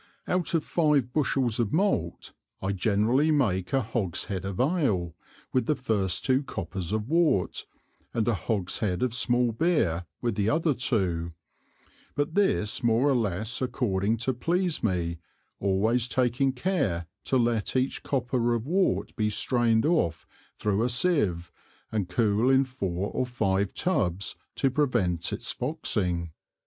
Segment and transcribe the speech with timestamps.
[0.27, 5.13] Out of five Bushels of Malt, I generally make a Hogshead of Ale
[5.53, 7.67] with the two first Coppers of wort,
[8.11, 11.33] and a Hogshead of small Beer with the other two,
[12.15, 15.19] but this more or less according to please me,
[15.59, 20.25] always taking Care to let each Copper of wort be strained off
[20.57, 21.51] thro' a Sieve,
[21.91, 26.31] and cool in four or five Tubs to prevent its foxing.